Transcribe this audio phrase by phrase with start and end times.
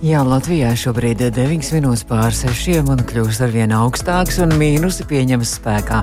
[0.00, 5.04] Jā, Latvijā šobrīd ir 9 minūtes pār 6 un kļūst ar vien augstāks un mīnusi
[5.04, 5.98] pieņemas spēkā.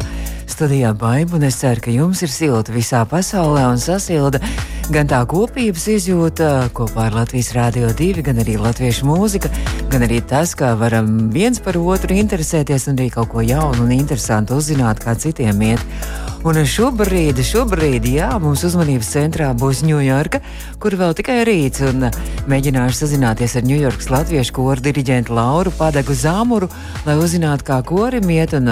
[0.46, 4.38] Studijā baidu un es ceru, ka jums ir silta visā pasaulē un sasilda
[4.94, 9.50] gan tā kopības izjūta kopā ar Latvijas Rādio 2, gan arī latviešu mūzika,
[9.90, 13.98] gan arī tas, kā varam viens par otru interesēties un arī kaut ko jaunu un
[13.98, 15.82] interesantu uzzināt, kā citiem iet.
[16.46, 20.40] Un šobrīd, šobrīd, jā, mums uzmanības centrā būs Ņujorka,
[20.82, 22.12] kur vēl tikai rīts, un
[22.52, 26.70] mēģināšu sazināties ar Ņujorkas latviešu koru diriģentu Lauru Padegu Zāmuru,
[27.08, 28.70] lai uzzinātu, kā korim iet un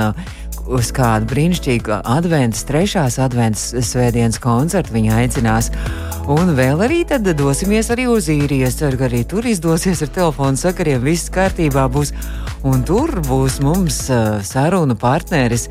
[0.65, 5.71] uz kādu brīnišķīgu adventas, trešās adventas svētdienas koncertu viņa aicinās.
[6.31, 8.65] Un vēl arī tad dosimies arī uz īriju.
[8.65, 12.15] Es ceru, ka arī tur izdosies ar telefonu sakariem, viss kārtībā būs.
[12.65, 15.69] Un tur būs mums uh, sarunu partneris.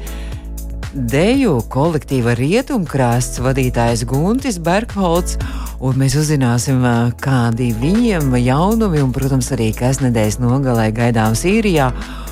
[0.94, 5.34] Deju kolektīva rietumkrāsts vadītājs Guntis Bergholts,
[5.82, 6.84] un mēs uzzināsim,
[7.18, 11.88] kādi viņiem jaunumi un, protams, arī kas nedēļas nogalē gaidāms īrijā,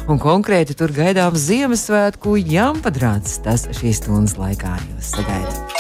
[0.06, 3.41] un konkrēti tur gaidāms Ziemassvētku jāmpadrāts.
[3.42, 5.75] Tas šīs stundas laikā jūs sagaidat.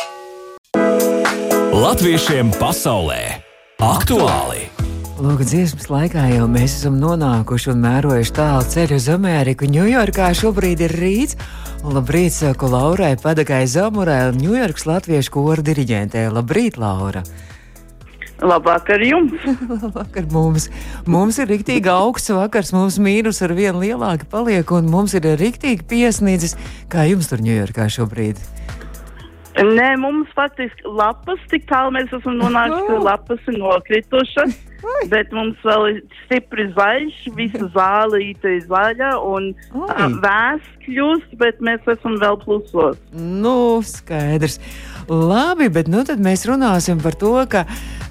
[1.70, 3.22] Latviešiem pasaulē
[3.78, 4.72] aktuāli!
[5.22, 9.70] Lūk, dziesmas laikā jau mēs esam nonākuši un mērojuši tālu ceļu uz Ameriku.
[9.70, 11.38] Ņujorkā šobrīd ir rīts.
[11.82, 16.28] Labrīt, saku Laurai Padagai Zamurai, Ņujorkas latviešu kora diriģentē.
[16.30, 17.24] Labrīt, Laura!
[18.38, 19.42] Labvakar jums!
[19.82, 20.68] Labvakar mums!
[21.10, 25.82] Mums ir rīktīgi augsts vakars, mums mīnus ar vienu lielāku paliek, un mums ir rīktīgi
[25.90, 26.54] piesniedzis.
[26.86, 28.38] Kā jums tur Ņujorkā šobrīd?
[29.52, 34.60] Nē, mums faktiski lapas, tik tālu mēs esam nonākuši, ka lapas ir nokritušas.
[35.12, 39.52] Bet mums vēl ir stipri zaļš, visa zālīte ir zaļa un
[40.24, 42.98] vēss kļūst, bet mēs esam vēl plusos.
[43.12, 43.54] Nu,
[43.86, 44.58] skaidrs.
[45.10, 47.66] Labi, bet nu tad mēs runāsim par to, ka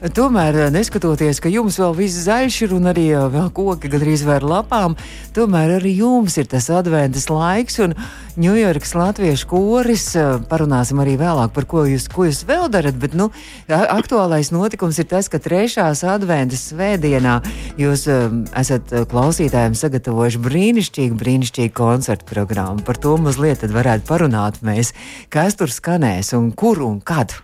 [0.09, 4.45] tomēr, neskatoties, ka jums vēl viss zaļš ir un arī vēl koki gandrīz vai ar
[4.49, 4.95] lapām,
[5.35, 7.93] tomēr arī jums ir tas adventas laiks un
[8.41, 10.05] Ņujorkas latviešu koris.
[10.49, 13.27] Parunāsim arī vēlāk par ko jūs, ko jūs vēl darat, bet nu,
[13.67, 17.37] aktuālais notikums ir tas, ka trešās adventas svētdienā
[17.81, 22.87] jūs esat klausītājiem sagatavojuši brīnišķīgu, brīnišķīgu koncertu programmu.
[22.87, 24.95] Par to mazliet varētu parunāt mēs,
[25.29, 27.35] kas tur skanēs un kur un kad.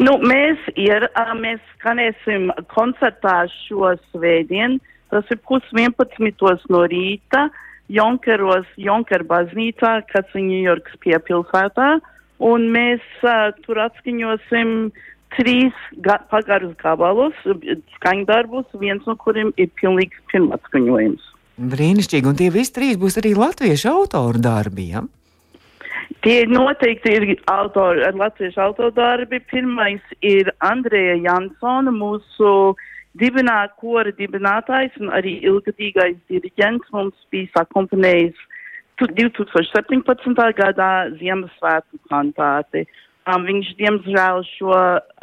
[0.00, 1.06] Nu, mēs, ir,
[1.38, 4.80] mēs skanēsim koncertā šo svētdienu.
[5.12, 6.34] Tas ir pus 11.
[6.74, 7.46] no rīta
[7.92, 11.90] Jonkeros, Jonker baznīcā, kas ir Ņujorkas piepilsētā.
[12.42, 14.90] Un mēs uh, tur atskaņosim
[15.36, 17.36] trīs ga pagarus gabalus,
[17.98, 21.30] skaņdarbus, viens no kuriem ir pilnīgs pirmatskaņojums.
[21.54, 24.90] Brīnišķīgi, un tie visi trīs būs arī latviešu autoru darbi.
[24.94, 25.04] Ja?
[26.22, 29.40] Tie noteikti ir autori, latviešu autodarbi.
[29.50, 32.74] Pirmais ir Andrēja Jansona, mūsu
[33.20, 36.90] dibināt, kora dibinātājs un arī ilgadīgais diriģents.
[36.94, 38.38] Mums bija sakomponējis
[39.02, 40.46] 2017.
[40.60, 42.86] gadā Ziemassvētku kantāti.
[43.24, 44.74] Um, viņš, diemžēl, šo,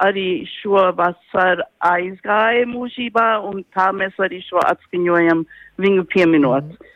[0.01, 5.45] arī šovasar aizgāja mūžībā, un tā mēs arī šo atskaņojam
[5.77, 6.65] viņu pieminot.
[6.65, 6.89] Mm.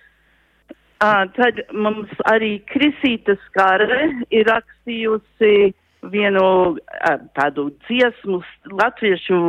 [1.04, 5.74] Uh, tad mums arī Krisīta Skare ir rakstījusi
[6.08, 8.40] vienu uh, tādu dziesmu,
[8.72, 9.40] latviešu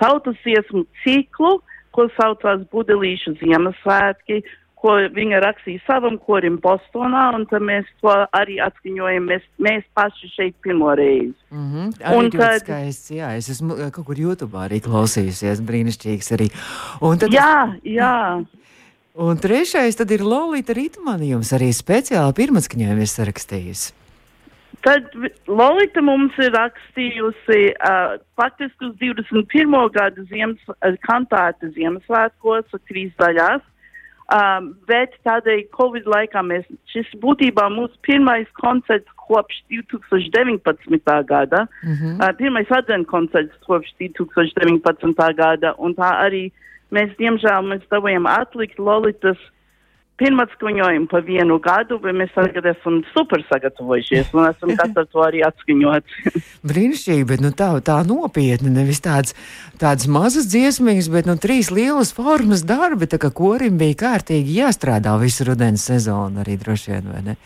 [0.00, 1.58] tautas dziesmu ciklu,
[1.92, 4.40] ko saucās Budelīšu Ziemassvētki,
[4.80, 10.32] ko viņa rakstīja savam korim Bostonā, un tad mēs to arī atskaņojam, mēs, mēs paši
[10.32, 11.36] šeit pirmo reizi.
[11.50, 11.94] Mm -hmm.
[12.08, 16.48] Arī un tad skaists, jā, es esmu kaut kur YouTube arī klausījusies, brīnišķīgs arī.
[17.00, 18.44] Un tad jā, jā.
[19.16, 23.94] Un trešais tad ir Lolita Ritmani, jums arī speciāli pirmatskaņojumi ir sarakstījusi.
[24.84, 25.06] Tad
[25.48, 29.78] Lolita mums ir rakstījusi uh, faktiski uz 21.
[29.94, 33.64] gadu ziemas, uh, kantāte Ziemassvētkos, trīs daļās.
[34.36, 40.60] Um, bet tādēļ Covid laikā mēs, šis būtībā mūsu pirmais koncerts kopš 2019.
[41.24, 42.20] gada, mm -hmm.
[42.20, 45.34] uh, pirmais advent koncerts kopš 2019.
[45.40, 46.62] gada, un tā arī uh,
[46.94, 49.40] Mēs, diemžēl, mēs dabūjām atlikt Lolitas
[50.20, 55.42] pirmatskaņojumu pa vienu gadu, bet mēs tagad esam super sagatavojušies un esam gatavi to arī
[55.44, 56.14] atskaņot.
[56.70, 59.36] Brīnišķīgi, bet nu, tā, tā nopietni, nevis tāds,
[59.80, 65.18] tāds mazas dziesmīgas, bet nu, trīs lielas formas darbi, tā kā korim bija kārtīgi jāstrādā
[65.20, 67.38] visu rudens sezonu arī droši vien, vai ne?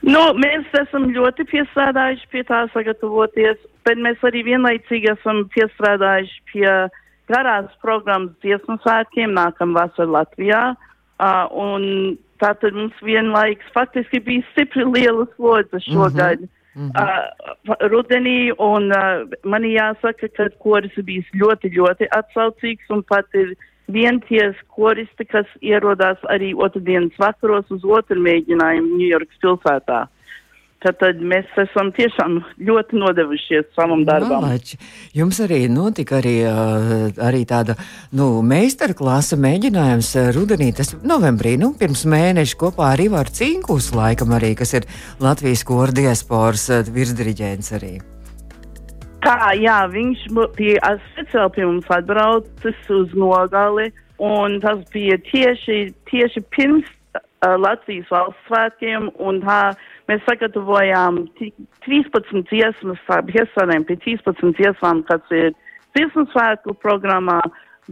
[0.00, 6.64] Nu, mēs esam ļoti piestrādājuši pie tā sagatavoties, bet mēs arī vienlaicīgi esam piestrādājuši pie
[6.70, 7.00] uh,
[7.30, 10.62] garās programmas dziesmu svētkiem nākamā vasarā Latvijā.
[11.20, 11.82] Uh, un
[12.40, 16.46] tātad mums vienlaiks faktiski bija stipri liela slodze šogad.
[16.74, 16.90] Mm -hmm.
[17.02, 23.56] uh, rudenī, un uh, man jāsaka, ka koris bijis ļoti, ļoti atsaucīgs, un pat ir
[23.92, 30.06] vienties koristi, kas ierodās arī otrdienas vakaros uz otru mēģinājumu Ņujorkas pilsētā.
[30.06, 30.19] Tad,
[30.82, 34.44] tad mēs esam tiešām ļoti nodevušies savam darbam.
[34.46, 34.78] Malači.
[35.16, 36.36] Jums arī notika arī,
[37.20, 37.76] arī tāda
[38.16, 44.54] nu, meistarklasa mēģinājums rudenī, tas novembrī, nu, pirms mēneša kopā ar Ivaru Cinkus, laikam arī,
[44.58, 44.88] kas ir
[45.20, 47.98] Latvijas koru diasporas virsdiriģents arī.
[49.20, 50.22] Tā, jā, viņš
[50.56, 58.08] bija speciāli pie mums atbraucis uz nogali, un tas bija tieši, tieši pirms uh, Latvijas
[58.12, 59.60] valsts svētkiem, un tā
[60.10, 61.20] Mēs sagatavojām
[61.86, 65.52] 13 dziesmas, piesārņojam pie 13 dziesmām, kas ir
[65.94, 67.38] dziesmu svētku programmā,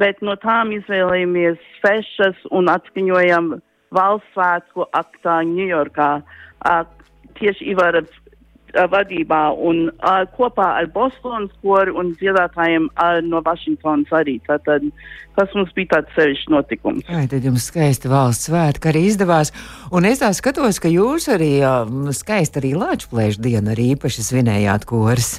[0.03, 3.53] bet no tām izvēlējāmies sešas un atskaņojam
[3.95, 6.09] valsts svētku aktā Ņujorkā.
[7.39, 8.03] Tieši Ivara
[8.75, 14.39] vadībā un uh, kopā ar Bostonas koru un dziedātājiem uh, no Vašingtonas arī.
[14.49, 14.85] Tātad
[15.39, 17.11] tas mums bija tāds sevišķs notikums.
[17.15, 19.53] Ai, tad jums skaisti valsts svētki arī izdevās.
[19.95, 21.53] Un es tā skatos, ka jūs arī
[22.17, 25.37] skaisti arī Lāčplēšu dienu arī īpaši svinējāt koris.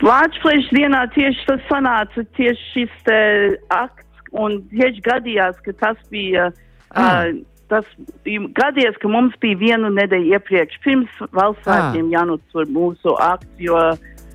[0.00, 3.20] Lāčplēšu dienā tieši tas sanāca tieši šis te
[3.74, 6.50] akts un tieši gadījās, ka tas bija.
[6.90, 7.38] Uh,
[7.70, 7.86] tas
[8.58, 12.14] gadies, ka mums bija vienu nedēļu iepriekš, pirms valsts svētkiem ah.
[12.18, 13.78] jānotur mūsu akts, jo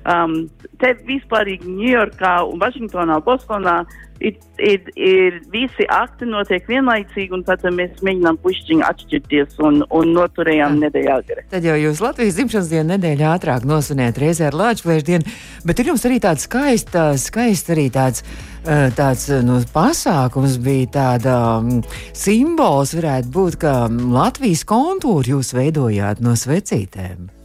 [0.08, 0.40] um,
[0.80, 3.76] te vispārīgi Ņujorkā un Vašingtonā, Bostonā
[4.20, 10.12] ir, ir, ir visi akti notiek vienlaicīgi, un tad mēs mēģinām pušķiņu atšķirties un, un
[10.16, 11.46] noturējām nedēļu agri.
[11.52, 15.38] Tad jau jūs Latvijas dzimšanas dienu nedēļu ātrāk nosvinējat reizē ar Lāčplēšu dienu,
[15.68, 18.24] bet ir jums arī tāds skaists, skaists arī tāds
[18.66, 25.54] Eh, tāds eh, nu, pasākums bija tāda um, simbols, varētu būt, ka Latvijas kontūru jūs
[25.54, 27.35] veidojāt no svecītēm.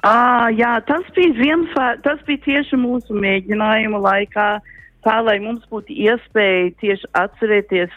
[0.00, 4.46] À, jā, tas bija Ziemassvētku, tas bija tieši mūsu mēģinājuma laikā,
[5.04, 7.92] tā lai mums būtu iespēja tieši atcerēties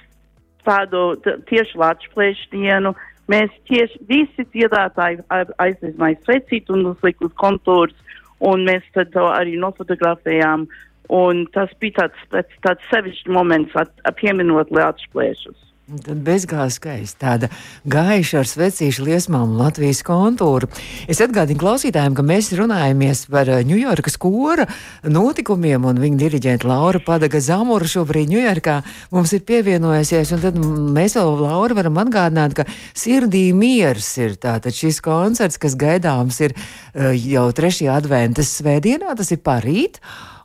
[0.68, 1.16] tādu
[1.48, 2.92] tieši Latvijas dienu.
[3.32, 5.22] Mēs tieši visi dziedātāji
[5.64, 7.96] aizvizmāja svecīt un uzlikt uz kontūrus,
[8.44, 10.68] un mēs tad to arī nofotografējām.
[11.14, 15.73] Un tas bija tāds, tāds, tāds sevišķs moments, at, pieminot Latvijas plēšus.
[15.84, 17.50] Tad bezgāzes skaisti tāda
[17.92, 20.70] gaiša ar svecīšu liesmām Latvijas kontūru.
[21.12, 24.64] Es atgādinu klausītājiem, ka mēs runājamies par Ņujorkas kora
[25.04, 28.78] notikumiem, un viņa diriģenta Laura Padaga Zamora šobrīd Ņujorkā
[29.12, 30.62] mums ir pievienojusies, un tad
[30.96, 32.66] mēs vēl Laura varam atgādināt, ka
[32.96, 39.36] sirdī miers ir tātad šis koncerts, kas gaidāms ir eh, jau trešajā adventas svētdienā, tas
[39.36, 40.00] ir parīt.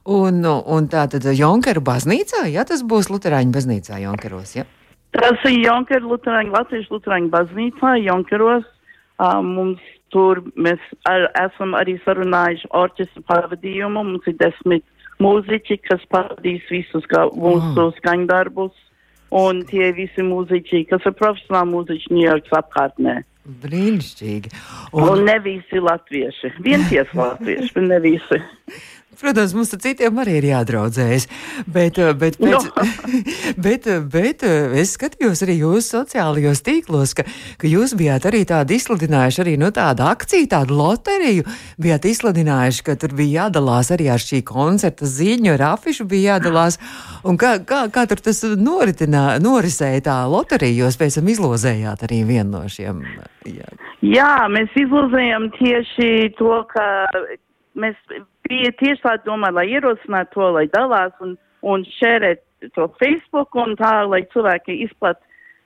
[0.09, 4.57] Un, un tā tad Junkeru baznīcā, ja tas būs Lutāņu baznīcā, Junkeros.
[4.59, 4.67] Ja?
[5.17, 8.67] Tas ir Junkeru Lutāņu, Latvijas Lutāņu baznīcā, Junkeros.
[9.19, 9.83] Uh, mums
[10.15, 14.05] tur mēs ar, esam arī sarunājuši orķestra pavadījumu.
[14.13, 14.85] Mums ir desmit
[15.23, 17.97] mūziķi, kas pavadīs visus kā, mūsu oh.
[17.99, 18.85] skaņdarbus.
[19.39, 23.19] Un tie visi mūziķi, kas ir profesionāli mūziķi Ņujorkas apkārtnē.
[23.65, 24.53] Brīnišķīgi.
[24.93, 26.55] Un, un ne visi latvieši.
[26.65, 28.41] Vienties latvieši, bet ne visi.
[29.19, 31.25] Protams, mums ar citiem arī ir jādraudzējas.
[31.67, 32.85] Bet, eh, bet, pēc, no.
[33.67, 37.25] bet, eh, bet eh, es skatījos arī jūsu sociālajos tīklos, ka,
[37.59, 41.49] ka jūs bijāt arī tādu izsludinājuši, arī nu, tādu akciju, tādu loteriju.
[41.83, 46.79] Bijāt izsludinājuši, ka tur bija jādalās arī ar šī koncerta ziņu, ar afišu bija jādalās.
[47.27, 52.55] Un kā, kā, kā tur tas norisēja tā loterija, jūs pēc tam izlozējāt arī vienu
[52.55, 53.03] no šiem?
[53.51, 53.75] Jā,
[54.15, 56.87] jā mēs izlozējām tieši to, ka
[57.79, 57.99] mēs
[58.49, 63.77] bija tieši tā doma, lai ierosinātu to, lai dalās un, un šērēt to Facebook un
[63.79, 65.21] tā, lai cilvēki izplat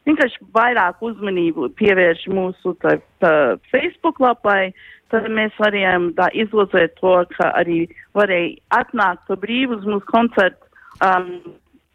[0.08, 3.32] vienkārši vairāk uzmanību pievērš mūsu tā, tā
[3.70, 4.72] Facebook lapai,
[5.12, 7.84] tad mēs varējām tā izlozēt to, ka arī
[8.18, 10.70] varēja atnākt pa brīvu uz mūsu koncertu
[11.04, 11.28] um,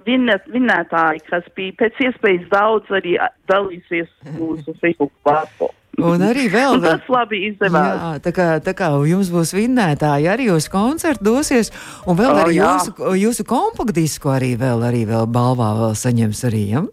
[0.08, 3.18] vinnētāji, kas bija pēc iespējas daudz arī
[3.52, 5.76] dalīsies mūsu Facebook platformā.
[5.98, 7.98] Un arī vēl un tas labi izdevās.
[7.98, 11.72] Jā, tā kā, tā kā jums būs vinnētāji, arī uz koncertu dosies,
[12.06, 12.70] un vēl oh, arī jā.
[12.70, 16.86] jūsu, jūsu kompaktdisku arī vēl, arī vēl balvā vēl saņems arī, ja?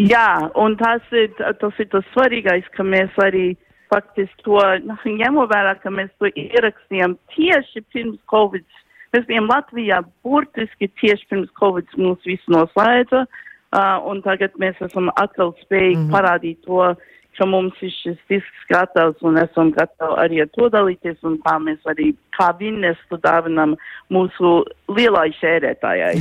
[0.00, 0.28] Jā,
[0.58, 3.52] un tas ir, tas ir tas svarīgais, ka mēs arī
[3.92, 4.60] faktiski to
[5.04, 8.66] ņemam vērā, ka mēs to ierakstījām tieši pirms Covid.
[9.12, 15.12] Mēs bijām Latvijā burtiski tieši pirms Covid mūs visu noslēdza, uh, un tagad mēs esam
[15.20, 16.14] atkal spējīgi mm -hmm.
[16.16, 16.94] parādīt to,
[17.38, 21.56] ka mums ir šis disks gatavs un esam gatavi arī ar to dalīties un kā
[21.62, 23.74] mēs arī kā vinnestu dāvinam
[24.12, 24.52] mūsu
[24.92, 26.14] lielai šērētājai.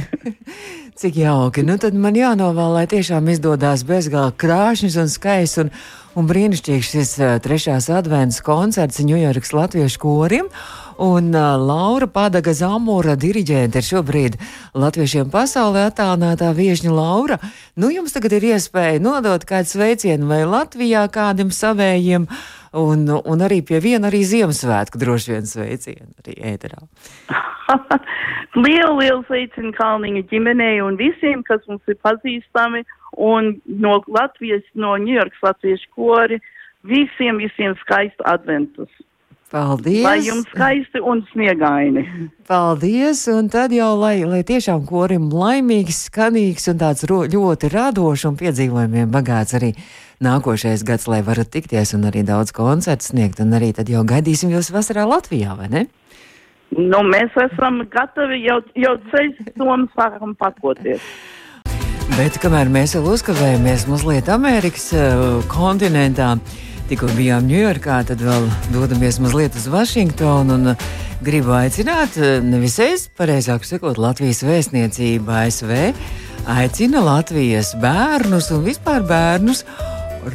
[1.01, 1.65] Cik jauki.
[1.67, 5.71] Nu, tad man jānovēl, lai tiešām izdodas bezgalīgi krāšņs un skaists un,
[6.19, 10.51] un brīnišķīgs šis uh, trešās adventas koncerts Ņujorkas latviešu korim.
[10.97, 14.37] Un uh, Laura Padaga Zamora diriģente ir šobrīd
[14.75, 17.37] latviešiem pasaulē attālinātā viešņa Laura.
[17.79, 22.27] Nu, jums tagad ir iespēja nodot kādu sveicienu vai Latvijā kādam savējiem,
[22.77, 26.83] un, un arī pie viena arī Ziemassvētku droši vien sveicienu arī ēterā.
[28.65, 32.83] lielu, lielu sveicienu Kalniņa ģimenei un visiem, kas mums ir pazīstami,
[33.17, 36.41] un no Latvijas, no Ņujorkas latviešu kori,
[36.87, 38.91] visiem, visiem skaistu adventus.
[39.51, 40.05] Paldies!
[40.05, 42.05] Lai jums skaisti un sniegaini!
[42.47, 43.25] Paldies!
[43.27, 48.37] Un tad jau, lai, lai tiešām korim laimīgs, skanīgs un tāds ro, ļoti radošs un
[48.39, 49.73] piedzīvojumiem bagāts arī
[50.23, 53.43] nākošais gads, lai varat tikties un arī daudz koncertu sniegt.
[53.43, 55.83] Un arī tad jau gaidīsim jūs vasarā Latvijā, vai ne?
[56.71, 61.03] Nu, mēs esam gatavi jau, jau ceļš somu sākam pakoties.
[62.15, 66.37] Bet kamēr mēs vēl uzkavējamies mazliet Amerikas uh, kontinentā,
[66.89, 70.89] tikko bijām Ņujorkā, tad vēl dodamies mazliet uz Vašingtonu un uh,
[71.21, 75.73] gribu aicināt, uh, nevis es, pareizāk sakot, Latvijas vēstniecība ASV
[76.49, 79.63] aicina Latvijas bērnus un vispār bērnus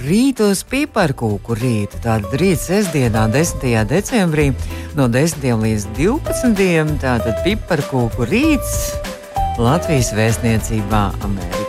[0.06, 2.00] rītos piparkūku rītu.
[2.02, 3.66] Tātad rīt sestdienā, 10.
[3.90, 4.50] decembrī,
[4.98, 5.46] no 10.
[5.62, 6.98] līdz 12.
[7.02, 8.76] tātad piparkūku rīts
[9.58, 11.65] Latvijas vēstniecībā Amerikā.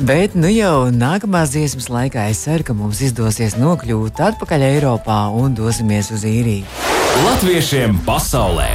[0.00, 5.52] Bet nu jau nākamās dziesmas laikā es ceru, ka mums izdosies nokļūt atpakaļ Eiropā un
[5.52, 6.64] dosimies uz īriju.
[7.26, 8.70] Latviešiem pasaulē!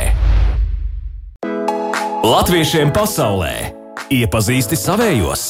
[2.21, 3.55] Latviešiem pasaulē!
[4.13, 5.47] Iepazīsti savējos!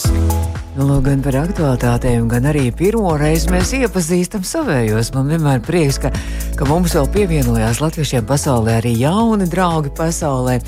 [0.80, 5.12] Nu, gan par aktuālitātēm, gan arī pirmo reizi mēs iepazīstam savējos.
[5.16, 6.12] Man vienmēr prieks, ka,
[6.56, 10.62] ka mums vēl pievienojās latviešiem pasaulē arī jauni draugi pasaulē.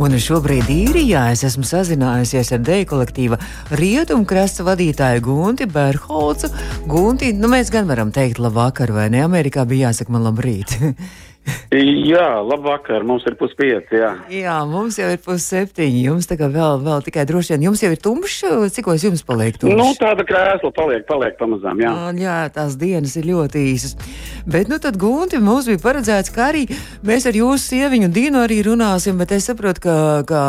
[0.00, 3.36] Un šobrīd īrijā es esmu sazinājusies ar deju kolektīva
[3.76, 6.48] rietumkrasta vadītāju Gunti Berholcu.
[6.88, 9.20] Gunti, nu mēs gan varam teikt labvakar, vai ne?
[9.26, 10.78] Amerikā bija jāsaka man labrīt.
[11.72, 14.10] Jā, labvakar, mums ir puspieci, jā.
[14.30, 17.88] Jā, mums jau ir pusseptiņi, jums tā kā vēl, vēl tikai droši vien, jums jau
[17.94, 18.42] ir tumšs,
[18.76, 19.78] cikos jums paliek tumšs?
[19.80, 21.94] Nu, tāda krēsla paliek, paliek pamazām, jā.
[22.20, 23.96] Jā, tās dienas ir ļoti īsas.
[24.44, 26.66] Bet, nu tad, Gunti, mums bija paredzēts, ka arī
[27.08, 29.96] mēs ar jūsu sieviņu Dinu arī runāsim, bet es saprotu, ka,
[30.28, 30.42] ka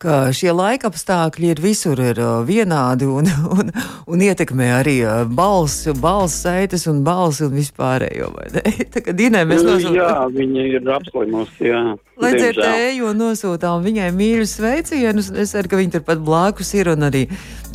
[0.00, 3.72] ka šie laika apstākļi ir visur ir uh, vienādi un, un,
[4.08, 8.30] un ietekmē arī uh, balss, balss saites un balss un vispārējo.
[8.94, 9.98] Tā kā Dinē mēs nosūtām.
[9.98, 11.82] Jā, viņa ir apslimusi, jā.
[12.20, 15.30] Lai dzirdēju, nosūtām viņai mīļus sveicienus.
[15.40, 17.26] Es ceru, ka viņa turpat blakus ir un arī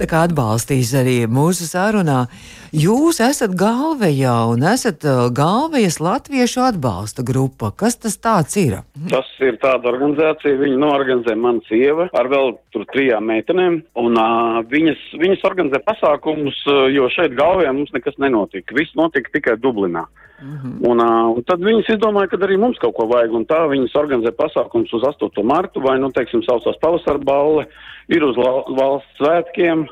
[0.05, 2.25] atbalstīs arī mūsu sarunā.
[2.74, 7.72] Jūs esat galvējā un esat uh, galvējas latviešu atbalsta grupa.
[7.75, 8.17] Kas tas
[8.57, 8.79] ir?
[9.12, 12.55] Tas ir tāda organizācija, viņa norganizē mana sieva ar vēl
[12.91, 18.75] trijām meitenēm, un uh, viņas, viņas organizē pasākumus, uh, jo šeit galvējā mums nekas nenotika.
[18.77, 20.05] Viss notika tikai Dublinā.
[20.41, 20.88] Mm -hmm.
[20.89, 23.95] un, uh, un tad viņas izdomāja, ka arī mums kaut ko vajag, un tā viņas
[23.95, 25.43] organizē pasākums uz 8.
[25.43, 27.67] martu, vai, nu, teiksim, saucās pavasara balle,
[28.07, 29.88] ir uz valsts svētkiem,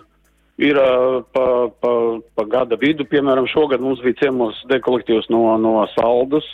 [0.64, 0.80] ir
[1.36, 1.46] pa,
[1.84, 1.94] pa,
[2.38, 6.48] pa gada vidu, piemēram, šogad mums bija ciemos dekolektīvs no, no Saldus.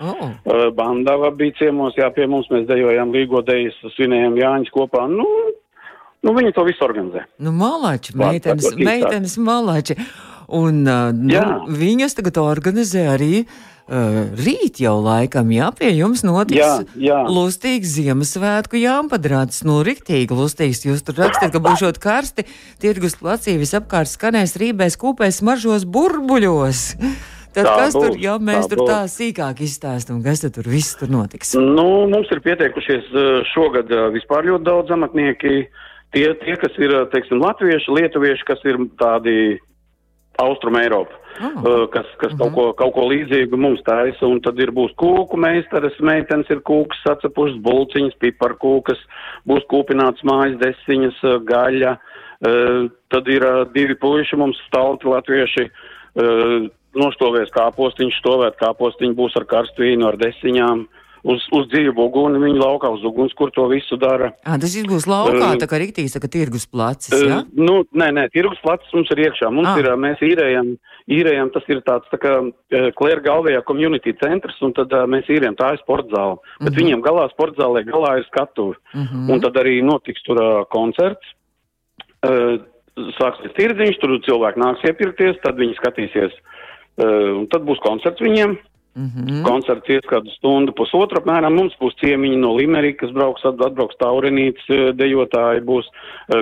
[0.00, 0.30] Oh.
[0.72, 5.04] Bandava bija ciemos, jā, pie mums mēs dejojām Līgo dejas, svinējām Jāņas kopā.
[5.12, 5.26] Nu,
[6.24, 7.26] nu, viņi to visu organizē.
[7.42, 9.98] Nu, malači, meitenes, meitenes malači.
[10.50, 11.42] Un uh, nu,
[11.78, 13.58] viņas tagad organizē arī uh,
[13.90, 17.16] Uh, rīt jau laikam, jā, pie jums notiks jā, jā.
[17.26, 19.64] lustīgs Ziemassvētku jāmpadrāts.
[19.66, 20.84] Nu, riktīgi lustīgs.
[20.86, 22.44] Jūs tur rakstat, ka būšot karsti,
[22.78, 26.84] tirgus placī visapkārt skanēs rībēs, kūpēs, smaržos burbuļos.
[27.50, 28.92] Tad tā kas būs, tur, ja mēs tā tur būs.
[28.92, 31.56] tā sīkāk izstāstam, kas tur viss tur notiks?
[31.58, 33.10] Nu, mums ir pieteikušies
[33.50, 35.64] šogad vispār ļoti daudz amatnieki.
[36.14, 39.34] Tie, tie kas ir, teiksim, latvieši, lietuvieši, kas ir tādi
[40.38, 41.46] Austrum Eiropa, oh.
[41.64, 42.54] uh, kas, kas mm -hmm.
[42.54, 46.60] kaut, ko, kaut ko līdzīgu mums taisa, un tad ir būs kūku meistaras, meitenes ir
[46.60, 49.00] kūkas sacepušas, bulciņas, piparkūkas,
[49.48, 55.70] būs kūpināts mājas desiņas, uh, gaļa, uh, tad ir uh, divi puiši mums stalti latvieši,
[55.70, 60.86] uh, nostovēs kāpostiņš, stovēt kāpostiņš būs ar karstu vīnu, ar desiņām.
[61.20, 64.30] Uz, uz dzīvu uguni, viņi laukā uz uguns, kur to visu dara.
[64.40, 67.42] À, tas būs laukā, uh, tā kā riktīs, tā kā tirgus placis, jā?
[67.42, 69.50] Uh, nu, nē, nē, tirgus placis mums ir iekšā.
[69.52, 69.74] Mums à.
[69.82, 70.70] ir, mēs īrējam,
[71.12, 72.38] īrējam, tas ir tāds, tā kā
[72.96, 76.40] Klēra galvējā community centrs, un tad uh, mēs īrējam, tā ir sporta zāle.
[76.40, 76.72] Bet uh mhm.
[76.72, 76.80] -huh.
[76.80, 78.76] viņiem galā sporta zālē galā ir skatuvi.
[78.94, 79.12] Uh mhm.
[79.12, 79.34] -huh.
[79.34, 81.36] Un tad arī notiks tur uh, koncerts.
[82.24, 82.64] Uh,
[83.20, 88.58] sāksies tirdziņš, tur cilvēki nāks iepirkties, tad viņi skatīsies, uh, un tad būs koncerts viņiem.
[88.94, 89.42] Mm -hmm.
[89.46, 91.54] Koncerts ies kādu stundu, pusotru apmēram.
[91.54, 94.66] Mums būs ciemiņi no Limerikas, brauks, atbrauks taurenītes
[94.98, 95.86] dejotāji, būs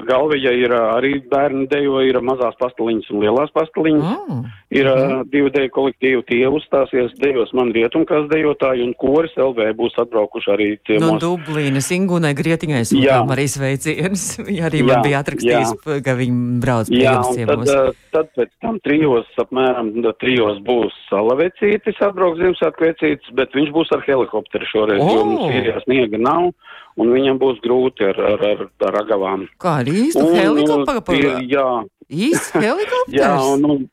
[0.09, 4.05] galvija, ir arī bērni dejo, ir mazās pastaliņas un lielās pastaliņas.
[4.05, 4.45] Oh.
[4.71, 5.31] Ir mm -hmm.
[5.33, 10.69] divi deju kolektīvi, tie uzstāsies dejos man rietumkās dejotāji un koris LV būs atbraukuši arī
[10.87, 10.99] tie.
[11.01, 14.25] No Dublīnas, Ingūnai Grietiņai sūtām arī sveicienus.
[14.49, 16.01] Viņa arī jā, man bija atrakstījis, jā.
[16.05, 17.69] ka viņi brauc pie jā, jums ciemos.
[17.69, 23.93] Tad, tad pēc tam trijos, apmēram trijos būs salavecītis atbrauks Ziemassvētku vecītis, bet viņš būs
[23.97, 25.13] ar helikopteru šoreiz, oh.
[25.15, 26.51] jo mums īrijā sniega nav,
[26.99, 29.47] un viņam būs grūti ar, ar, ar, ar agavām.
[29.63, 31.37] Kā ar īstu helikopteru?
[31.51, 31.69] Jā.
[32.09, 33.17] Īsts helikopters?
[33.19, 33.87] jā, un, un,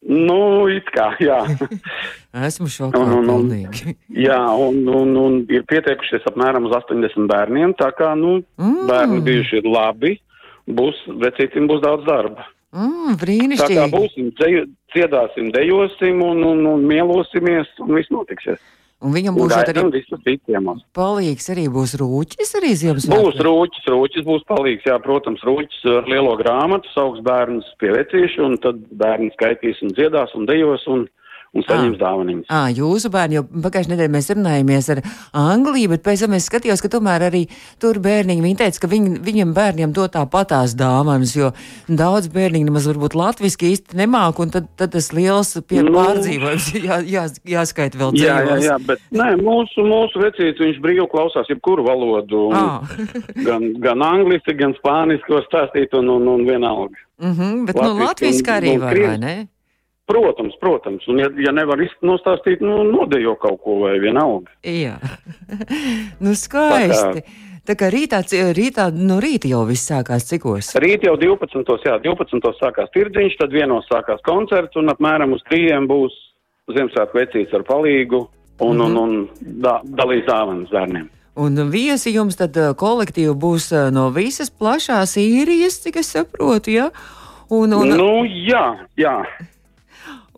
[0.00, 1.42] Nu, it kā, jā.
[2.48, 3.96] Esmu šokā un, un, pilnīgi.
[4.26, 8.86] jā, un, un, un ir pieteikušies apmēram uz 80 bērniem, tā kā, nu, mm.
[8.88, 10.14] bērni bijuši labi,
[10.72, 12.48] būs, vecītim būs daudz darba.
[12.70, 13.78] Mm, brīnišķīgi.
[13.78, 14.28] Tā kā būsim,
[14.94, 18.60] dziedāsim, dejosim un, un, un mielosimies un viss notiksies.
[19.00, 19.82] Un viņam būs arī
[20.96, 23.30] palīgs, arī būs rūķis arī Ziemassvētku.
[23.30, 28.44] Būs rūķis, rūķis būs palīgs, jā, protams, rūķis ar lielo grāmatu, sauks bērnus pie vecīšu,
[28.44, 31.06] un tad bērni skaitīs un dziedās un dejos, un
[31.50, 32.44] un saņems dāvanas.
[32.52, 35.00] Ah, jūsu bērni, jo pagājušajā nedēļā mēs runājāmies ar
[35.36, 37.42] Angliju, bet pēc tam es skatījos, ka tomēr arī
[37.82, 41.50] tur bērniņi, viņi teica, ka viņ, viņiem bērniem dot tāpatās dāvanas, jo
[41.88, 47.02] daudz bērniņu nemaz varbūt latviski īsti nemāk, un tad, tad tas liels nu, pārdzīvojums jā,
[47.10, 47.26] jā,
[47.56, 48.30] jāskaita vēl dzīvos.
[48.30, 52.98] Jā, jā, jā, bet nē, mūsu, mūsu vecīts, viņš brīvi klausās jebkuru valodu, ah.
[53.48, 57.08] gan, gan angliski, gan spāniski, ko stāstīt, un, un, un vienalga.
[57.20, 59.34] Mm -hmm, bet Latviski, nu latviski arī var, vai ne?
[60.10, 64.50] Protams, protams, un ja, ja nevar nostāstīt, nu, nodejo kaut ko vai vienalga.
[64.66, 64.96] Jā,
[66.24, 67.22] nu skaisti.
[67.22, 68.22] Tā kā, Tā kā rītā,
[68.56, 70.72] rītā, no rīta jau viss sākās cikos?
[70.80, 71.84] Rīt jau 12.
[71.86, 72.48] Jā, 12.
[72.56, 76.16] sākās tirdziņš, tad vienos sākās koncerts un apmēram uz trījiem būs
[76.70, 78.98] Ziemassvētku vecīts ar palīgu un, mm -hmm.
[78.98, 81.08] un, un da, dalīs dāvanas bērniem.
[81.40, 86.90] Un viesi jums tad kolektīvi būs no visas plašās īrijas, cik es saprotu, ja?
[87.50, 87.88] Un, un...
[87.88, 89.14] Nu, jā, jā.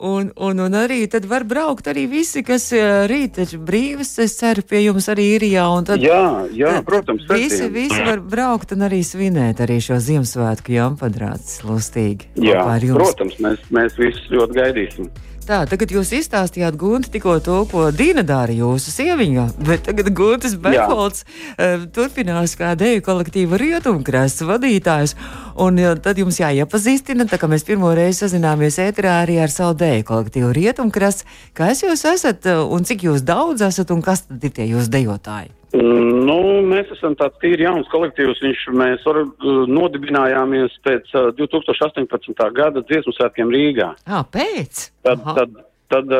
[0.02, 4.16] Un, un, un arī tad var braukt arī visi, kas eh, rīt ir brīvs.
[4.24, 5.66] Es ceru, pie jums arī ir jā.
[5.86, 6.22] Tad, jā,
[6.58, 7.28] jā tad protams.
[7.30, 12.32] Visi, visi var braukt un arī svinēt arī šo Ziemassvētku jāmpadrāts lustīgi.
[12.42, 15.12] Jā, protams, mēs, mēs visus ļoti gaidīsim.
[15.42, 20.54] Tā, tagad jūs izstāstījāt Gunte tikko to, ko Dīna dara jūsu sieviņā, bet tagad Guntes
[20.54, 25.16] Beholts uh, turpinās kā deju kolektīva rietumkrasts vadītājs.
[25.62, 29.74] Un uh, tad jums jāiepazīstina, tā kā mēs pirmo reizi sazināmies ēterā arī ar savu
[29.82, 31.26] deju kolektīvu rietumkrasts.
[31.58, 34.94] Kas jūs esat uh, un cik jūs daudz esat un kas tad ir tie jūsu
[34.94, 35.50] dejotāji?
[35.72, 38.42] Nu, mēs esam tāds tīri jauns kolektīvs.
[38.44, 39.22] Viņš, mēs or,
[39.70, 42.42] nodibinājāmies pēc uh, 2018.
[42.56, 43.92] gada dziesmu svētkiem Rīgā.
[44.04, 44.90] À, pēc?
[45.06, 45.36] Tad, Aha.
[45.40, 45.56] tad,
[45.92, 46.12] tad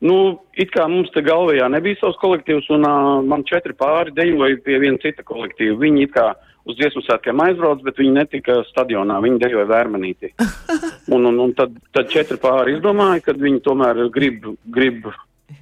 [0.00, 0.16] nu,
[0.56, 4.80] it kā mums te galvajā nebija savs kolektīvs, un uh, man četri pāri dejoja pie
[4.80, 5.76] viena cita kolektīva.
[5.84, 6.30] Viņi it kā
[6.66, 10.32] uz dziesmu svētkiem aizbrauc, bet viņi netika stadionā, viņi dejoja vērmanītī.
[11.14, 15.04] Un, un, un tad, tad četri pāri izdomāja, ka viņi tomēr grib, grib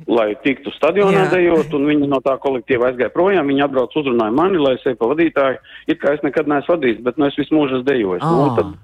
[0.08, 3.48] lai tiktu stadionā dejot, un viņi no tā kolektīva aizgāja projām.
[3.50, 5.60] Viņi atbrauc uzrunāja mani, lai es eju pa vadītāju.
[5.86, 8.24] It kā es nekad neesmu vadījis, bet nu, es visu mūžu esmu dejojis.
[8.24, 8.58] Oh.
[8.58, 8.74] Nu, ah.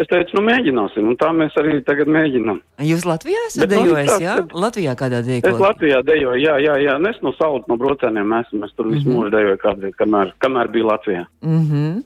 [0.00, 2.62] Es teicu, nu mēģināsim, un tā mēs arī tagad mēģinām.
[2.88, 4.38] Jūs Latvijā esat dejojis, jā?
[4.56, 5.50] Latvijā kādā dejojā?
[5.50, 6.94] Es Latvijā dejoju, jā, jā, jā.
[7.10, 9.18] Es no saules, no brocēniem esmu, es tur visu mm -hmm.
[9.18, 11.26] mūžu dejoju kādreiz, kamēr, kamēr bija Latvijā.
[11.42, 12.02] Mm -hmm.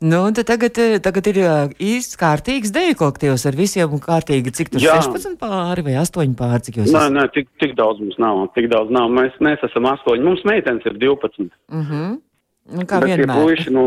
[0.00, 4.82] Nu, tagad, eh, tagad ir eh, īsts kārtīgs deju kolektīvs ar visiem kārtīgi, cik tur
[4.84, 4.98] Jā.
[5.00, 6.92] 16 pāri vai 8 pāri, cik jūs?
[6.92, 9.08] Nē, nē, tik, tik daudz mums nav, tik daudz nav.
[9.08, 11.48] Mēs, mēs esam 8, mums meitenes ir 12.
[11.72, 11.80] Mhm.
[11.80, 12.18] Mm -hmm.
[12.76, 13.40] nu, kā bet vienmēr.
[13.40, 13.86] Puiši, nu,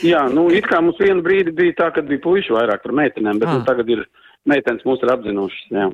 [0.00, 3.38] jā, nu, it kā mums vienu brīdi bija tā, kad bija puiši vairāk par meitenēm,
[3.38, 3.64] bet nu, ah.
[3.68, 4.06] tagad ir
[4.48, 5.90] meitenes mūs ir apzinušas, jā.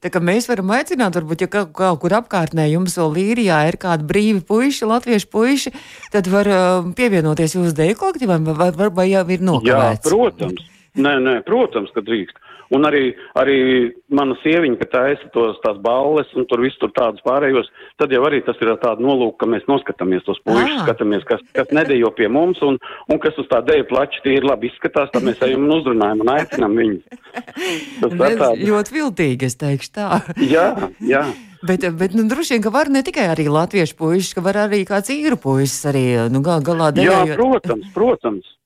[0.00, 3.76] Tā kā mēs varam aicināt, varbūt, ja kaut, kaut kur apkārtnē jums vēl īrijā ir
[3.80, 5.72] kādi brīvi puiši, latviešu puiši,
[6.14, 10.00] tad var uh, pievienoties jūsu deju kolektīvam, vai, vai, vai jau ir nokavēts?
[10.00, 10.64] Jā, protams.
[10.96, 12.40] Nē, nē, protams, ka drīkst.
[12.70, 13.02] Un arī,
[13.34, 13.58] arī
[14.14, 17.66] mana sieviņa, ka taisa tos tās balles un tur viss tur tādus pārējos,
[17.98, 20.84] tad jau arī tas ir tāda nolūka, ka mēs noskatāmies tos puišus, ah.
[20.86, 22.78] skatāmies, kas, kas nedejo pie mums un,
[23.10, 26.22] un kas uz tā deju plači tie ir labi izskatās, tad mēs ejam un uzrunājam
[26.22, 27.20] un aicinām viņus.
[28.00, 28.66] Tas ir tādi...
[28.66, 30.08] ļoti viltīgi, es teikšu tā.
[30.54, 30.66] jā,
[31.04, 31.24] jā.
[31.66, 34.80] Bet, bet nu, droši vien, ka var ne tikai arī latviešu puisis, ka var arī
[34.88, 37.34] kāds īru puisis arī nu, gal, galā dejot.
[37.34, 38.56] Jā, protams, protams.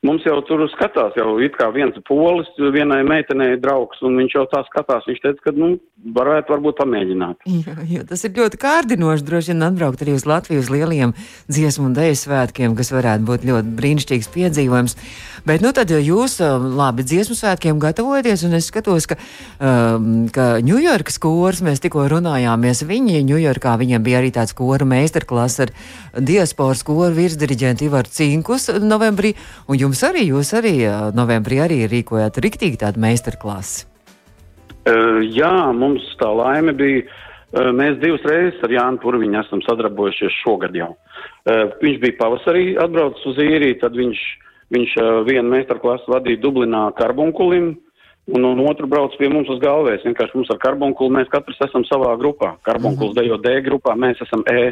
[0.00, 4.46] Mums jau tur skatās, jau it kā viens polis, vienai meitenei draugs, un viņš jau
[4.48, 5.04] tā skatās.
[5.04, 5.74] Viņš teica, ka, nu,
[6.16, 7.44] varētu varbūt pamēģināt.
[7.44, 9.26] Jā, jā, tas ir ļoti kārdinoši.
[9.28, 11.12] Droši vien atbraukt arī uz Latviju uz lieliem
[11.52, 14.96] dziesmu un dēļu svētkiem, kas varētu būt ļoti brīnišķīgs piedzīvojums.
[15.44, 19.16] Bet, nu, tad jūs, labi, dziesmu svētkiem gatavojaties, un es skatos, ka,
[19.60, 25.64] um, ka Ņujorkas kurs, mēs tikko runājāmies, viņi Ņujorkā, viņiem bija arī tāds kora meistarklases
[25.64, 25.72] ar
[26.16, 29.32] diasporas koru virsdiriģentu Ivaru Cinkus novembrī,
[29.68, 30.74] un jums arī, jūs arī
[31.18, 33.88] novembrī arī rīkojāt riktīgi tādu meistarklasi.
[34.86, 37.02] Uh, jā, mums tā laime bija.
[37.50, 40.92] Uh, mēs divas reizes ar Jānu Purviņu esam sadarbojušies šogad jau.
[41.42, 44.22] Uh, viņš bija pavasarī atbraucis uz īriju, tad viņš,
[44.70, 44.94] viņš
[45.26, 47.72] vienu meistarklasu vadīja Dublinā karbunkulim,
[48.30, 50.06] un, un otru brauc pie mums uz galvēs.
[50.06, 52.54] Vienkārši mums ar karbunkulu mēs katrs esam savā grupā.
[52.68, 54.70] Karbunkuls dejo D grupā, mēs esam E.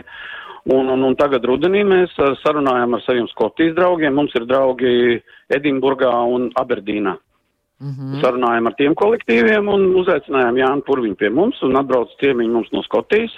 [0.65, 4.15] Un, un, un tagad rudenī mēs sarunājam ar saviem Skotijas draugiem.
[4.15, 5.23] Mums ir draugi
[5.55, 7.17] Edinburgā un Aberdīnā.
[7.79, 8.21] Mm -hmm.
[8.21, 12.83] Sarunājām ar tiem kolektīviem un uzaicinājām Jānu Purviņu pie mums un atbrauc ciemiņi mums no
[12.83, 13.33] Skotijas.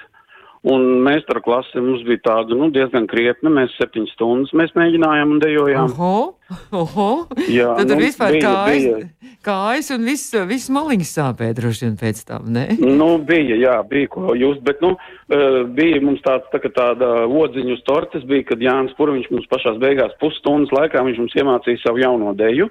[0.63, 3.49] Un meistara klase mums bija tāda, nu, diezgan krietna.
[3.49, 5.95] Mēs septiņas stundas mēs mēģinājām un dejojām.
[5.95, 6.35] Oho,
[6.77, 7.07] oho.
[7.49, 9.31] Jā, Tad tur nu, vispār bija- kājas, bija.
[9.49, 12.67] kājas un viss, viss maliņas sāpēja droši vien pēc tam, ne?
[12.77, 14.91] Nu, bija, jā, bija ko jūs, bet, nu,
[15.33, 19.49] eh, bija mums tāds, tā, kā tāda odziņu uz tortes bija, kad Jānis Purviņš mums
[19.49, 22.69] pašās beigās pusstundas laikā viņš mums iemācīja savu jauno deju,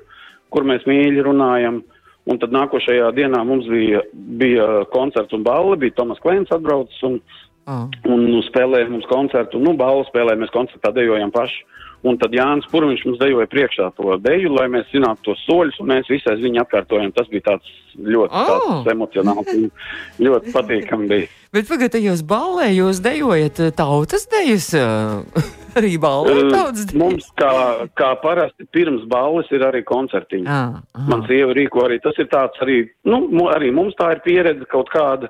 [0.54, 1.82] kur mēs mīļi runājam.
[2.30, 7.20] Un tad nākošajā dienā mums bija, bija koncerts un balli, bija Tomas Klēns atbraucis un.
[7.68, 11.66] Un nu, spēlēja mums koncertu, nu, balvu spēlēja, mēs koncertā dejojam paši.
[12.08, 15.90] Un tad Jānis Purviņš mums dejoja priekšā to deju, lai mēs zinātu tos soļus, un
[15.92, 17.12] mēs visai viņu atkārtojam.
[17.12, 18.48] Tas bija tāds ļoti Oh!
[18.48, 19.66] tāds emocionāls un
[20.24, 21.28] ļoti patīkami bija.
[21.56, 25.44] Bet pagaidām, jūs ballē, jūs dejojat eh, tautas dejas, eh,
[25.82, 27.00] arī ballē Uh, tautas dejas.
[27.02, 27.52] Mums, kā,
[28.00, 30.48] kā parasti, pirms balles ir arī koncertiņi.
[30.48, 31.08] Ah, aha.
[31.12, 32.00] Man sieva rīko arī.
[32.06, 35.28] Tas ir tāds arī, nu, arī mums tā ir pieredze kaut kāda.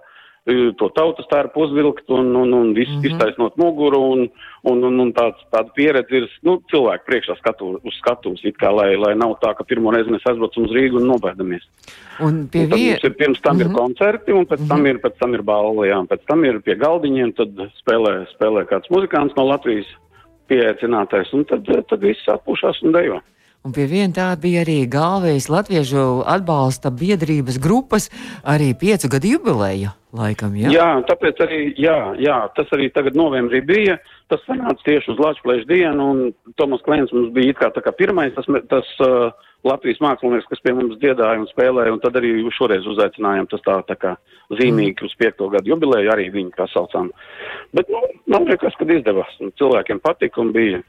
[0.79, 3.01] To tautas tērpu uzvilkt un, un, un vis, mm Mhm.
[3.01, 3.11] -hmm.
[3.11, 4.29] iztaisnot muguru, un,
[4.63, 8.71] un, un, un tāds, tāda pieredze ir nu, cilvēku priekšā skatu, uz skatuves, it kā,
[8.73, 11.63] lai, lai nav tā, ka pirmo reizi mēs aizbraucam uz Rīgu un nobēdamies.
[12.19, 12.97] Un pie Un vie...
[13.03, 13.69] ir, pirms tam mm -hmm.
[13.69, 16.75] ir koncerti, un pēc tam ir, pēc tam ir balva, jā, pēc tam ir pie
[16.75, 17.49] galdiņiem, tad
[17.81, 19.87] spēlē, spēlē kāds muzikants no Latvijas
[20.47, 23.21] pieaicinātais, un tad, tad viss atpūšās un dejo.
[23.67, 28.07] Un pie viena tā bija arī galvenais latviešu atbalsta biedrības grupas,
[28.47, 30.71] arī piecu gadu jubileja laikam, jā?
[30.71, 33.97] Jā, tāpēc arī, jā, jā, tas arī tagad novembrī bija,
[34.31, 38.47] tas sanāca tieši uz Latvijas dienu, un Tomas Klēns mums bija kā kā pirmais, tas,
[38.71, 39.27] tas uh,
[39.67, 43.75] Latvijas mākslinieks, kas pie mums dziedāja un spēlēja, un tad arī šoreiz uzaicinājām, tas tā,
[43.89, 44.13] tā kā
[44.55, 47.11] zīmīgi uz piekto gadu jubileju, arī viņu kā saucām.
[47.75, 50.79] Bet, nu, man liekas, kad izdevās, cilvēkiem patika un bija,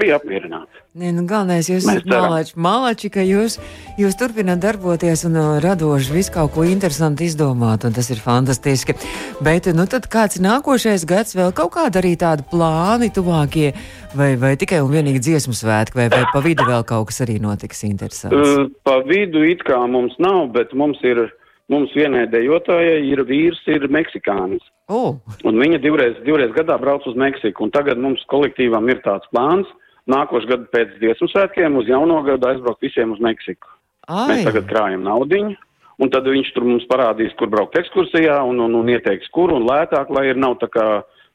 [0.00, 0.82] bija apmierināti.
[0.98, 3.58] Nē, nu galvenais, jūs esat malači, malači, ka jūs,
[4.00, 8.96] jūs turpināt darboties un uh, radoši visu kaut ko interesantu izdomāt, un tas ir fantastiski.
[9.44, 13.72] Bet, nu tad kāds nākošais gads, vēl kaut kāda arī tāda plāni tuvākie,
[14.18, 17.38] vai, vai tikai un vienīgi dziesmu svētki, vai, vai pa vidu vēl kaut kas arī
[17.42, 18.34] notiks interesants?
[18.34, 21.28] Uh, pa vidu it kā mums nav, bet mums ir,
[21.70, 24.64] mums vienai dejotājai ir vīrs, ir meksikānis.
[24.88, 29.28] Oh, Un viņa divreiz, divreiz gadā brauc uz Meksiku, un tagad mums kolektīvam ir tāds
[29.34, 29.68] plāns.
[30.08, 33.68] Nākošais gads pēc dziesmu svētkiem uz jauno gadu aizbraukt visiem uz Meksiku.
[34.08, 35.56] ai, Mēs tagad krājam naudiņu,
[36.00, 39.66] un tad viņš tur mums parādīs, kur braukt ekskursijā, un, un, un ieteiks, kur un
[39.68, 40.86] lētāk, lai ir nav tā kā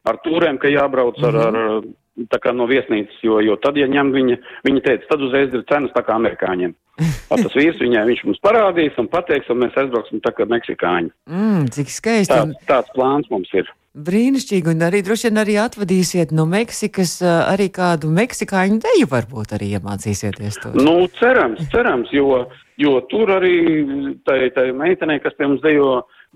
[0.03, 1.59] ar turēm, ka jābrauc ar, ar
[2.29, 5.65] tā kā no viesnīcas, jo, jo tad, ja ņem viņa, viņa teica, tad uzreiz ir
[5.69, 6.73] cenas tā kā amerikāņiem.
[7.33, 11.09] A, tas vīrs viņai, viņš mums parādīs un pateiks, un mēs aizbrauksim tā kā meksikāņi.
[11.29, 12.33] mm, cik skaisti.
[12.33, 13.69] Tāds, tāds plāns mums ir.
[13.93, 19.53] Brīnišķīgi, un arī droši vien arī atvadīsiet no Meksikas ā, arī kādu meksikāņu deju, varbūt
[19.53, 20.71] arī iemācīsieties to.
[20.81, 22.39] Nu, cerams, cerams, jo,
[22.81, 23.53] jo tur arī
[24.25, 25.91] tai, tai meitenei, kas pie mums dejo,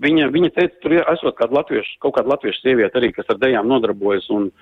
[0.06, 3.66] viņa, viņa teica, tur esot kāda latviešu, kaut kāda latviešu sieviete arī, kas ar dejām
[3.66, 4.52] nodarbojas, un,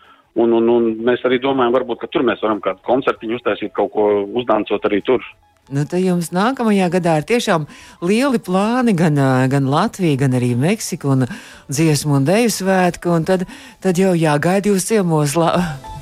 [0.41, 3.93] un, un, un mēs arī domājam, varbūt, ka tur mēs varam kādu koncertiņu uztaisīt, kaut
[3.93, 4.09] ko
[4.41, 5.21] uzdancot arī tur.
[5.67, 7.65] Nu, tad jums nākamajā gadā ir tiešām
[8.07, 9.19] lieli plāni, gan,
[9.51, 11.27] gan Latvija, gan arī Meksika, un
[11.67, 13.11] dziesmu un deju svētku.
[13.11, 13.43] Un tad,
[13.83, 15.51] tad jau jāgaida jūs ciemos, la,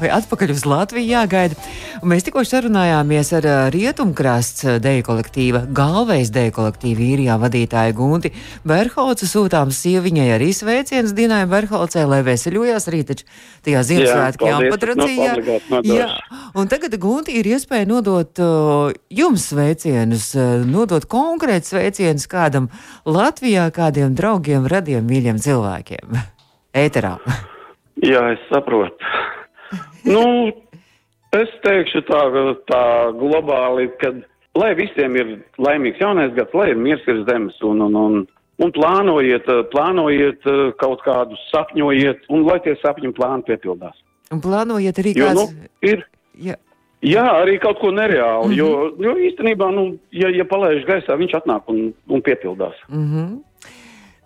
[0.01, 1.57] vai atpakaļ uz Latviju jāgaida.
[2.03, 8.33] Un mēs tikko sarunājāmies ar Rietumkrasts deju kolektīva, galvenais deju kolektīva īrijā vadītāju Gunti
[8.67, 13.29] Berholcu sūtām sieviņai arī sveiciens Dienai Berholcē, lai veseļojās arī taču
[13.67, 15.33] tajā Ziemassvētku jāmpatracījā.
[15.87, 16.11] Jā,
[16.59, 22.71] un tagad Gunti ir iespēja nodot uh, jums sveicienus, uh, nodot konkrēts sveicienus kādam
[23.07, 26.19] Latvijā, kādiem draugiem, radiem, mīļiem cilvēkiem.
[26.75, 27.17] Ēterā.
[28.03, 29.15] Jā, es saprotu.
[30.05, 30.53] Nu,
[31.35, 32.21] Es teikšu tā,
[32.71, 32.83] tā
[33.19, 34.13] globāli, ka
[34.55, 38.21] lai visiem ir laimīgs jaunais gads, lai ir miers virs zemes un, un, un,
[38.63, 40.47] un plānojiet, plānojiet
[40.79, 43.99] kaut kādus sapņojiet, un lai tie sapņu plāni piepildās.
[44.31, 45.41] Un plānojiet arī Jo, kāds...
[45.41, 46.05] nu, ir,
[46.39, 46.55] Jā.
[47.03, 48.55] jā, arī kaut ko nereālu, Mhm.
[48.55, 48.71] jo,
[49.03, 52.79] jo īstenībā, nu, ja, ja palaiž gaisā, viņš atnāk un, un piepildās.
[52.89, 53.41] Mhm.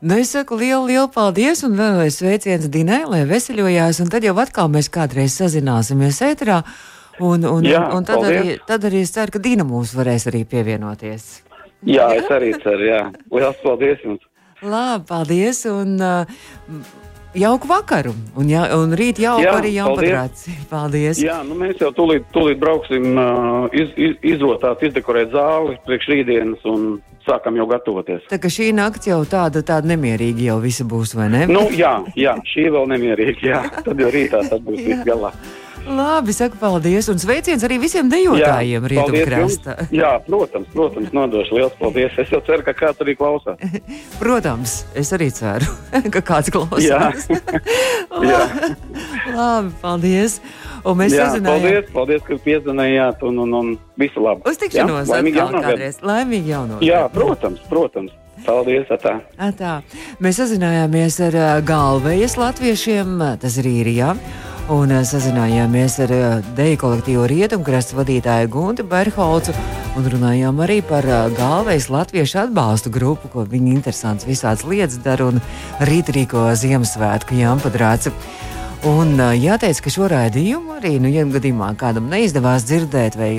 [0.01, 4.37] Nu, es saku lielu, lielu paldies un vēlreiz sveiciens Dinai, lai veseļojās, un tad jau
[4.39, 6.61] atkal mēs kādreiz sazināsimies ēterā.
[7.19, 8.39] Un, un, Jā, un tad, paldies.
[8.39, 11.27] arī, tad arī es ceru, ka Dina mūs varēs arī pievienoties.
[11.83, 13.01] Jā, es arī ceru, jā.
[13.27, 14.23] Lielas paldies jums!
[14.63, 16.47] Labi, paldies un uh,
[17.35, 18.15] jauku vakaru.
[18.39, 20.47] Un, ja, un rīt jauku Jā, arī jāpatrāc.
[20.71, 21.19] Paldies.
[21.27, 26.71] Jā, nu mēs jau tūlīt, tūlīt brauksim uh, iz, iz, izotāt, izdekorēt zāli priekš rītdienas
[26.71, 26.91] un
[27.29, 28.27] sākam jau gatavoties.
[28.33, 31.45] Tā ka šī nakts jau tāda, tāda nemierīga jau visa būs, vai ne?
[31.51, 33.63] Nu, jā, jā, šī vēl nemierīgi, jā.
[33.85, 34.87] Tad jau rītā tad būs Jā.
[34.91, 35.33] viss galā.
[35.89, 39.77] Labi, saku paldies un sveiciens arī visiem dejotājiem Rietumkrasta.
[39.95, 42.13] Jā, protams, protams, nodošu liels paldies.
[42.21, 43.63] Es jau ceru, ka kāds arī klausās.
[44.23, 45.71] Protams, es arī ceru,
[46.15, 46.59] ka kāds Jā.
[46.59, 47.29] klausās.
[48.21, 48.43] Jā.
[49.33, 50.41] Labi, paldies.
[50.89, 51.65] Un mēs jā, sazinājām.
[51.67, 53.71] paldies, paldies, ka piezvanījāt un, un, un
[54.01, 54.47] visu labu.
[54.49, 55.75] Uz tikšanos laimīgi atkal jauno gadu.
[55.77, 56.01] kādreiz.
[56.03, 56.81] Laimīgi jauno.
[56.85, 58.15] Jā, protams, protams.
[58.47, 59.17] Paldies, atā.
[59.37, 59.73] Ā, Tā.
[60.23, 64.13] Mēs sazinājāmies ar ā, galvējas latviešiem, ā, tas ir īrijā.
[64.71, 66.13] Un ā, sazinājāmies ar
[66.57, 69.55] deju kolektīvu rietumkrasta vadītāju Guntu Berholcu
[69.99, 75.33] un runājām arī par ā, galvējas latviešu atbalstu grupu, ko viņi interesants visādas lietas dara
[75.33, 75.43] un
[75.89, 78.15] rīt rīko Ziemassvētku jāmpadrāca.
[78.87, 83.33] Un jāteic, ka šo raidījumu arī, nu, ja gadījumā kādam neizdevās dzirdēt vai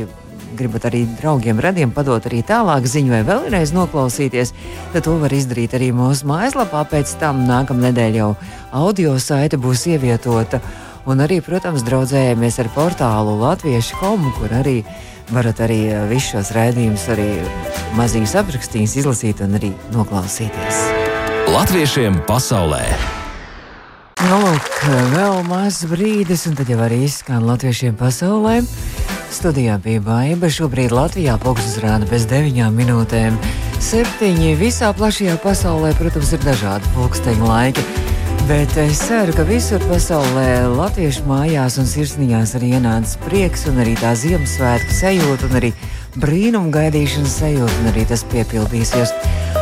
[0.60, 4.52] gribat arī draugiem, radiem padot arī tālāk ziņu vai vēlreiz noklausīties,
[4.94, 6.84] tad to var izdarīt arī mūsu mājaslapā.
[6.92, 8.34] Pēc tam nākamā nedēļa jau
[8.76, 10.60] audio saite būs ievietota.
[11.10, 14.82] Un arī, protams, draudzējamies ar portālu Latviešu komu, kur arī
[15.32, 17.30] varat arī visus šos raidījumus arī
[17.98, 20.84] mazīgus aprakstījumus izlasīt un arī noklausīties.
[21.50, 22.84] Latviešiem pasaulē!
[24.20, 24.66] Nu, lūk,
[25.14, 28.58] vēl mazs brīdis, un tad jau arī izskan latviešiem pasaulē.
[29.32, 30.50] Studijā bija baiva.
[30.52, 33.38] Šobrīd Latvijā pulkstenis rāda bez deviņām minūtēm.
[33.80, 37.86] Septiņi visā plašajā pasaulē, protams, ir dažādi pulksteņa laiki.
[38.50, 43.96] Bet es ceru, ka visur pasaulē latviešu mājās un sirsniņās arī ienāca prieks un arī
[44.02, 45.72] tā Ziemassvētku sajūta un arī
[46.20, 49.16] brīnumu gaidīšanas sajūta un arī tas piepildīsies.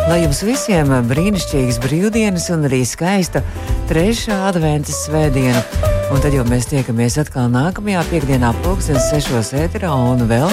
[0.08, 3.42] Lai jums visiem brīnišķīgas brīvdienas un arī skaista
[3.90, 5.60] trešā adventas svētdiena.
[6.16, 10.48] Un tad jau mēs tiekamies atkal nākamajā piekdienā, pulkstenes sešos ēterā un vēl.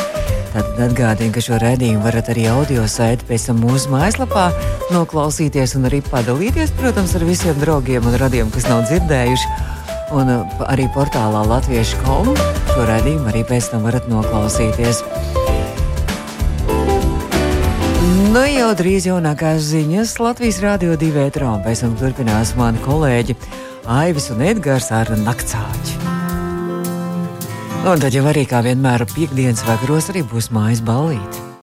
[0.57, 4.49] Tad atgādinu, ka šo raidījumu varat arī audio saiti pēc tam mūsu mājaslapā
[4.91, 9.55] noklausīties un arī padalīties, protams, ar visiem draugiem un radiem, kas nav dzirdējuši.
[10.19, 12.35] Un uh, arī portālā Latviešu komu
[12.75, 15.07] šo raidījumu arī pēc tam varat noklausīties.
[18.35, 23.37] Nu, jau drīz jaunākās ziņas Latvijas Rādio 2 ētrā, un pēc tam turpinās mani kolēģi
[23.95, 25.95] Aivis un Edgars ar naktsāķi.
[27.87, 31.44] Un tad jau arī kā vienmēr piekdienas vakaros arī būs mājas ballīte.